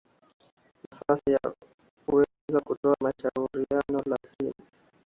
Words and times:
nafasi 0.91 1.31
ya 1.33 1.53
kuweza 2.05 2.59
kutoa 2.65 2.95
mashauriano 3.01 4.01
lakini 4.05 4.53